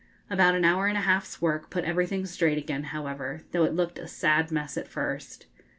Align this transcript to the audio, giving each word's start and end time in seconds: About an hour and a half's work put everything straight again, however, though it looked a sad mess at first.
About 0.31 0.55
an 0.55 0.65
hour 0.65 0.87
and 0.87 0.97
a 0.97 1.01
half's 1.01 1.43
work 1.43 1.69
put 1.69 1.83
everything 1.83 2.25
straight 2.25 2.57
again, 2.57 2.85
however, 2.85 3.41
though 3.51 3.65
it 3.65 3.75
looked 3.75 3.99
a 3.99 4.07
sad 4.07 4.51
mess 4.51 4.75
at 4.75 4.87
first. 4.87 5.45